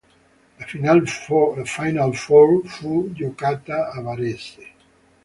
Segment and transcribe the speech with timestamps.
[0.59, 0.65] La
[1.93, 4.67] "Final Four" fu giocata a Varese.